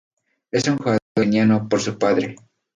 Es 0.49 0.67
un 0.67 0.77
jugador 0.79 0.99
keniano 1.15 1.69
por 1.69 1.79
su 1.79 1.99
padre. 1.99 2.35